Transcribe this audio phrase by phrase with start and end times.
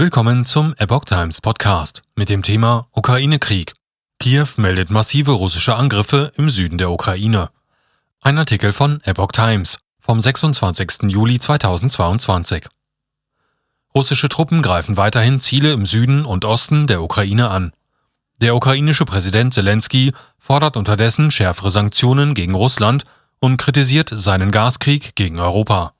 [0.00, 3.74] Willkommen zum Epoch Times Podcast mit dem Thema Ukraine-Krieg.
[4.18, 7.50] Kiew meldet massive russische Angriffe im Süden der Ukraine.
[8.22, 11.02] Ein Artikel von Epoch Times vom 26.
[11.08, 12.64] Juli 2022.
[13.94, 17.72] Russische Truppen greifen weiterhin Ziele im Süden und Osten der Ukraine an.
[18.40, 23.04] Der ukrainische Präsident Zelensky fordert unterdessen schärfere Sanktionen gegen Russland
[23.38, 25.92] und kritisiert seinen Gaskrieg gegen Europa.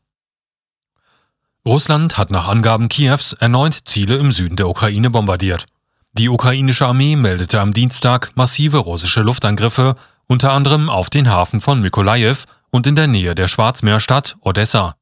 [1.67, 5.67] Russland hat nach Angaben Kiews erneut Ziele im Süden der Ukraine bombardiert.
[6.13, 9.95] Die ukrainische Armee meldete am Dienstag massive russische Luftangriffe,
[10.27, 12.39] unter anderem auf den Hafen von Mykolajew
[12.71, 14.97] und in der Nähe der Schwarzmeerstadt Odessa.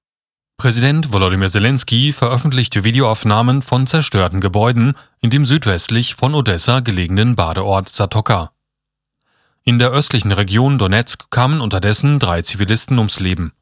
[0.57, 7.89] Präsident Volodymyr Zelensky veröffentlichte Videoaufnahmen von zerstörten Gebäuden in dem südwestlich von Odessa gelegenen Badeort
[7.89, 8.51] Satoka.
[9.63, 13.53] In der östlichen Region Donetsk kamen unterdessen drei Zivilisten ums Leben.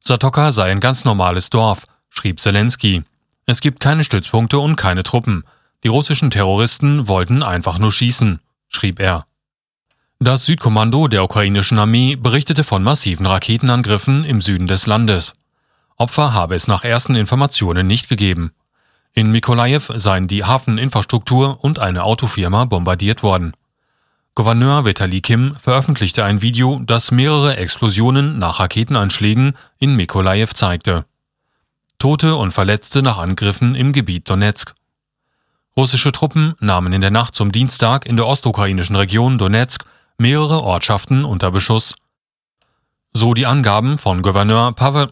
[0.00, 3.04] Satoka sei ein ganz normales Dorf, schrieb Zelensky.
[3.44, 5.44] Es gibt keine Stützpunkte und keine Truppen.
[5.84, 9.26] Die russischen Terroristen wollten einfach nur schießen, schrieb er.
[10.18, 15.34] Das Südkommando der ukrainischen Armee berichtete von massiven Raketenangriffen im Süden des Landes.
[15.96, 18.52] Opfer habe es nach ersten Informationen nicht gegeben.
[19.12, 23.52] In Mikolajew seien die Hafeninfrastruktur und eine Autofirma bombardiert worden.
[24.34, 31.04] Gouverneur Vitali Kim veröffentlichte ein Video, das mehrere Explosionen nach Raketenanschlägen in Mikolajew zeigte.
[31.98, 34.74] Tote und Verletzte nach Angriffen im Gebiet Donetsk.
[35.76, 39.84] Russische Truppen nahmen in der Nacht zum Dienstag in der ostukrainischen Region Donetsk
[40.18, 41.94] mehrere Ortschaften unter Beschuss.
[43.12, 45.10] So die Angaben von Gouverneur Pavel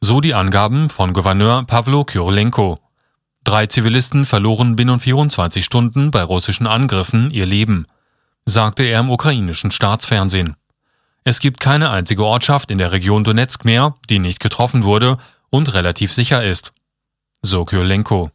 [0.00, 2.78] so die Angaben von Gouverneur Pavlo Kyrylenko.
[3.42, 7.86] Drei Zivilisten verloren binnen 24 Stunden bei russischen Angriffen ihr Leben,
[8.44, 10.54] sagte er im ukrainischen Staatsfernsehen.
[11.24, 15.18] Es gibt keine einzige Ortschaft in der Region Donetsk mehr, die nicht getroffen wurde
[15.50, 16.72] und relativ sicher ist.
[17.42, 18.30] So Kyrylenko.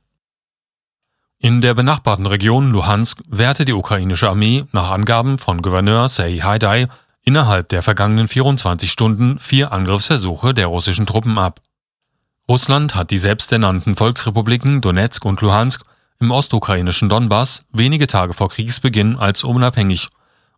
[1.40, 6.88] In der benachbarten Region Luhansk wehrte die ukrainische Armee nach Angaben von Gouverneur Sei Haidai
[7.22, 11.60] innerhalb der vergangenen 24 Stunden vier Angriffsversuche der russischen Truppen ab.
[12.48, 15.84] Russland hat die selbsternannten Volksrepubliken Donetsk und Luhansk
[16.20, 20.10] im ostukrainischen Donbass wenige Tage vor Kriegsbeginn als unabhängig,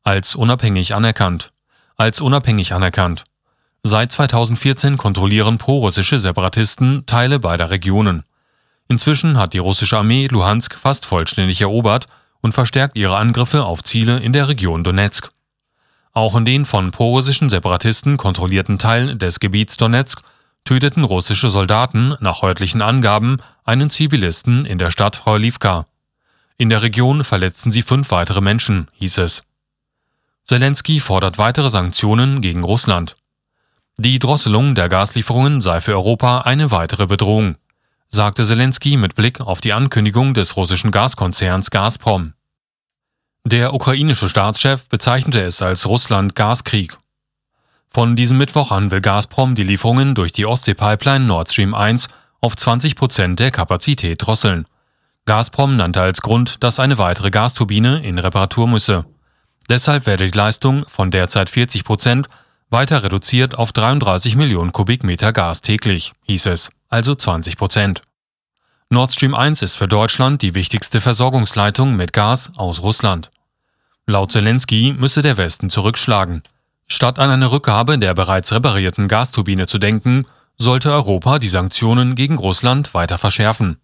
[0.04, 1.52] als unabhängig anerkannt,
[1.96, 3.24] als unabhängig anerkannt.
[3.88, 8.24] Seit 2014 kontrollieren prorussische Separatisten Teile beider Regionen.
[8.88, 12.08] Inzwischen hat die russische Armee Luhansk fast vollständig erobert
[12.42, 15.30] und verstärkt ihre Angriffe auf Ziele in der Region Donetsk.
[16.14, 20.20] Auch in den von prorussischen Separatisten kontrollierten Teilen des Gebiets Donetsk
[20.64, 25.86] töteten russische Soldaten nach örtlichen Angaben einen Zivilisten in der Stadt Horlivka.
[26.58, 29.44] In der Region verletzten sie fünf weitere Menschen, hieß es.
[30.44, 33.16] Zelensky fordert weitere Sanktionen gegen Russland.
[33.98, 37.56] Die Drosselung der Gaslieferungen sei für Europa eine weitere Bedrohung,
[38.10, 42.34] sagte Zelensky mit Blick auf die Ankündigung des russischen Gaskonzerns Gazprom.
[43.46, 46.98] Der ukrainische Staatschef bezeichnete es als Russland-Gaskrieg.
[47.90, 52.10] Von diesem Mittwoch an will Gazprom die Lieferungen durch die Ostsee-Pipeline Nord Stream 1
[52.42, 54.66] auf 20 Prozent der Kapazität drosseln.
[55.26, 59.06] Gazprom nannte als Grund, dass eine weitere Gasturbine in Reparatur müsse.
[59.70, 62.28] Deshalb werde die Leistung von derzeit 40 Prozent
[62.70, 68.02] weiter reduziert auf 33 Millionen Kubikmeter Gas täglich, hieß es, also 20 Prozent.
[68.90, 73.32] Nord Stream 1 ist für Deutschland die wichtigste Versorgungsleitung mit Gas aus Russland.
[74.08, 76.44] Laut Zelensky müsse der Westen zurückschlagen.
[76.88, 80.26] Statt an eine Rückgabe der bereits reparierten Gasturbine zu denken,
[80.58, 83.78] sollte Europa die Sanktionen gegen Russland weiter verschärfen.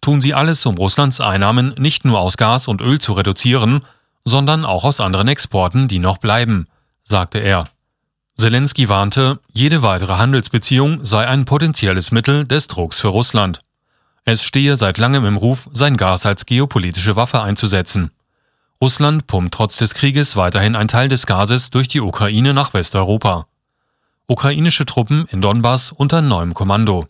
[0.00, 3.80] Tun sie alles, um Russlands Einnahmen nicht nur aus Gas und Öl zu reduzieren,
[4.24, 6.68] sondern auch aus anderen Exporten, die noch bleiben,
[7.02, 7.64] sagte er.
[8.40, 13.62] Zelensky warnte, jede weitere Handelsbeziehung sei ein potenzielles Mittel des Drucks für Russland.
[14.24, 18.12] Es stehe seit langem im Ruf, sein Gas als geopolitische Waffe einzusetzen.
[18.80, 23.48] Russland pumpt trotz des Krieges weiterhin ein Teil des Gases durch die Ukraine nach Westeuropa.
[24.28, 27.08] Ukrainische Truppen in Donbass unter neuem Kommando.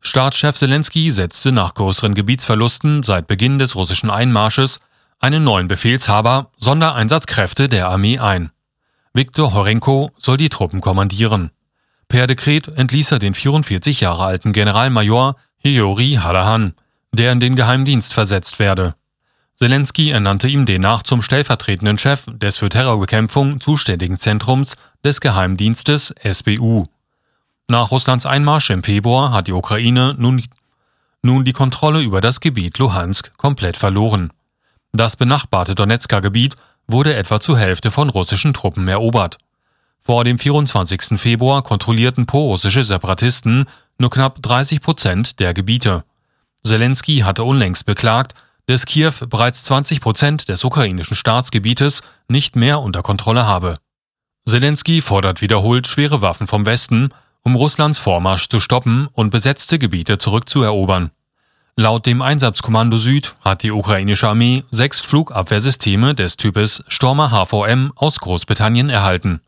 [0.00, 4.78] Staatschef Zelensky setzte nach größeren Gebietsverlusten seit Beginn des russischen Einmarsches
[5.18, 8.52] einen neuen Befehlshaber Sondereinsatzkräfte der Armee ein.
[9.14, 11.50] Viktor Horenko soll die Truppen kommandieren.
[12.08, 16.74] Per Dekret entließ er den 44 Jahre alten Generalmajor Hiori Halahan,
[17.12, 18.94] der in den Geheimdienst versetzt werde.
[19.54, 26.86] Zelensky ernannte ihn demnach zum stellvertretenden Chef des für Terrorbekämpfung zuständigen Zentrums des Geheimdienstes SBU.
[27.68, 30.42] Nach Russlands Einmarsch im Februar hat die Ukraine nun,
[31.20, 34.32] nun die Kontrolle über das Gebiet Luhansk komplett verloren.
[34.92, 36.56] Das benachbarte Donetsker Gebiet
[36.86, 39.38] wurde etwa zur Hälfte von russischen Truppen erobert.
[40.02, 41.18] Vor dem 24.
[41.18, 43.66] Februar kontrollierten pro-russische Separatisten
[43.98, 46.04] nur knapp 30 Prozent der Gebiete.
[46.64, 48.34] Zelensky hatte unlängst beklagt,
[48.66, 53.78] dass Kiew bereits 20 Prozent des ukrainischen Staatsgebietes nicht mehr unter Kontrolle habe.
[54.44, 57.12] Zelensky fordert wiederholt schwere Waffen vom Westen,
[57.42, 61.10] um Russlands Vormarsch zu stoppen und besetzte Gebiete zurückzuerobern.
[61.76, 68.20] Laut dem Einsatzkommando Süd hat die ukrainische Armee sechs Flugabwehrsysteme des Types Stormer HVM aus
[68.20, 69.40] Großbritannien erhalten.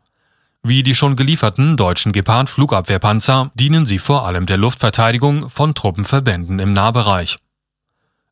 [0.63, 6.73] Wie die schon gelieferten deutschen Gepard-Flugabwehrpanzer dienen sie vor allem der Luftverteidigung von Truppenverbänden im
[6.73, 7.37] Nahbereich.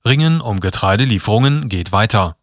[0.04, 2.36] Ringen um Getreidelieferungen geht weiter.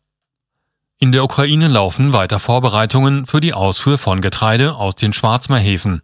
[1.00, 6.02] In der Ukraine laufen weiter Vorbereitungen für die Ausfuhr von Getreide aus den Schwarzmeerhäfen.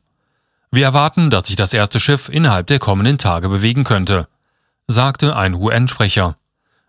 [0.73, 4.27] Wir erwarten, dass sich das erste Schiff innerhalb der kommenden Tage bewegen könnte,
[4.87, 6.37] sagte ein UN-Sprecher.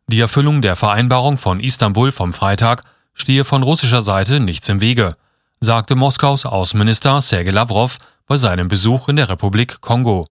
[0.07, 2.83] Die Erfüllung der Vereinbarung von Istanbul vom Freitag
[3.13, 5.15] stehe von russischer Seite nichts im Wege
[5.59, 7.97] sagte Moskaus Außenminister Sergei Lavrov
[8.27, 10.27] bei seinem Besuch in der Republik Kongo.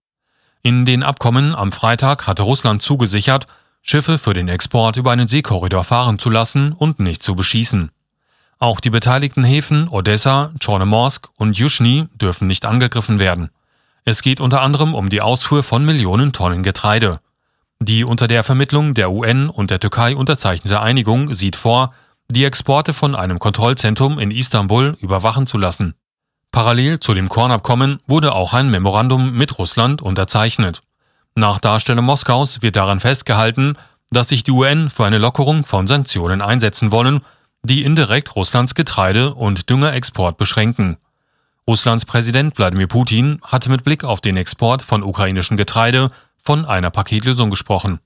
[0.61, 3.47] In den Abkommen am Freitag hatte Russland zugesichert,
[3.81, 7.91] Schiffe für den Export über einen Seekorridor fahren zu lassen und nicht zu beschießen.
[8.59, 13.49] Auch die beteiligten Häfen Odessa, Chornomorsk und Yushny dürfen nicht angegriffen werden.
[14.03, 17.19] Es geht unter anderem um die Ausfuhr von Millionen Tonnen Getreide.
[17.79, 21.93] Die unter der Vermittlung der UN und der Türkei unterzeichnete Einigung sieht vor,
[22.29, 25.95] die Exporte von einem Kontrollzentrum in Istanbul überwachen zu lassen.
[26.51, 30.81] Parallel zu dem Kornabkommen wurde auch ein Memorandum mit Russland unterzeichnet.
[31.35, 33.77] Nach Darstellung Moskaus wird daran festgehalten,
[34.09, 37.21] dass sich die UN für eine Lockerung von Sanktionen einsetzen wollen,
[37.63, 40.97] die indirekt Russlands Getreide- und Düngerexport beschränken.
[41.67, 46.11] Russlands Präsident Wladimir Putin hatte mit Blick auf den Export von ukrainischem Getreide
[46.47, 47.99] von einer Paketlösung gesprochen.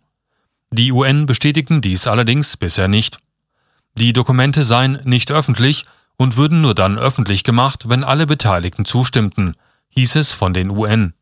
[0.71, 3.19] Die UN bestätigten dies allerdings bisher nicht.
[3.93, 5.85] Die Dokumente seien nicht öffentlich
[6.17, 9.55] und würden nur dann öffentlich gemacht, wenn alle Beteiligten zustimmten,
[9.89, 11.13] hieß es von den UN.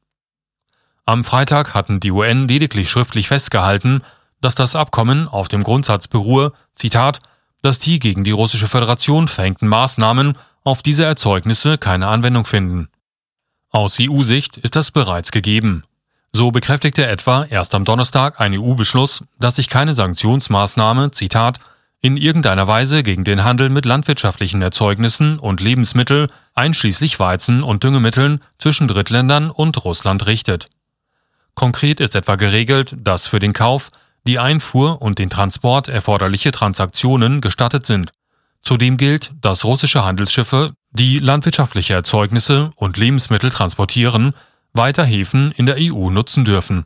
[1.05, 4.01] Am Freitag hatten die UN lediglich schriftlich festgehalten,
[4.39, 7.19] dass das Abkommen auf dem Grundsatz beruhe, Zitat,
[7.61, 12.87] dass die gegen die russische Föderation verhängten Maßnahmen auf diese Erzeugnisse keine Anwendung finden.
[13.71, 15.83] Aus EU-Sicht ist das bereits gegeben.
[16.31, 21.59] So bekräftigte etwa erst am Donnerstag ein EU-Beschluss, dass sich keine Sanktionsmaßnahme, Zitat,
[22.01, 28.41] in irgendeiner Weise gegen den Handel mit landwirtschaftlichen Erzeugnissen und Lebensmittel, einschließlich Weizen und Düngemitteln,
[28.57, 30.69] zwischen Drittländern und Russland richtet.
[31.55, 33.89] Konkret ist etwa geregelt, dass für den Kauf,
[34.25, 38.11] die Einfuhr und den Transport erforderliche Transaktionen gestattet sind.
[38.61, 44.33] Zudem gilt, dass russische Handelsschiffe, die landwirtschaftliche Erzeugnisse und Lebensmittel transportieren,
[44.73, 46.85] weiter Häfen in der EU nutzen dürfen.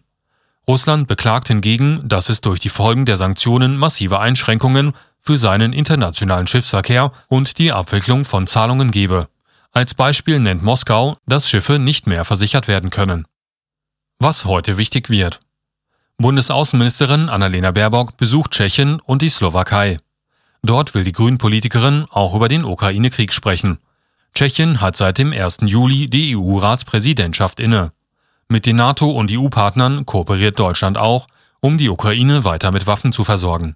[0.68, 6.48] Russland beklagt hingegen, dass es durch die Folgen der Sanktionen massive Einschränkungen für seinen internationalen
[6.48, 9.28] Schiffsverkehr und die Abwicklung von Zahlungen gebe.
[9.72, 13.26] Als Beispiel nennt Moskau, dass Schiffe nicht mehr versichert werden können.
[14.20, 15.40] Was heute wichtig wird.
[16.18, 19.98] Bundesaußenministerin Annalena Baerbock besucht Tschechien und die Slowakei.
[20.62, 23.80] Dort will die Grünen-Politikerin auch über den Ukraine-Krieg sprechen.
[24.34, 25.60] Tschechien hat seit dem 1.
[25.62, 27.92] Juli die EU-Ratspräsidentschaft inne.
[28.48, 31.28] Mit den NATO- und EU-Partnern kooperiert Deutschland auch,
[31.60, 33.76] um die Ukraine weiter mit Waffen zu versorgen.